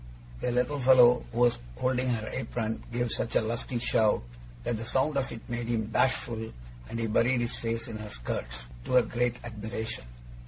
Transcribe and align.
The 0.39 0.49
little 0.51 0.79
fellow, 0.79 1.23
who 1.31 1.41
was 1.41 1.59
holding 1.77 2.09
her 2.09 2.27
apron, 2.29 2.83
gave 2.91 3.11
such 3.11 3.35
a 3.35 3.41
lusty 3.41 3.77
shout, 3.77 4.23
that 4.63 4.77
the 4.77 4.83
sound 4.83 5.15
of 5.15 5.31
it 5.31 5.47
made 5.47 5.67
him 5.67 5.85
bashful, 5.85 6.51
and 6.89 6.99
he 6.99 7.05
buried 7.05 7.41
his 7.41 7.55
face 7.55 7.87
in 7.87 7.99
her 7.99 8.09
skirts, 8.09 8.67
to 8.85 8.93
her 8.93 9.03
great 9.03 9.35
admiration. 9.43 10.05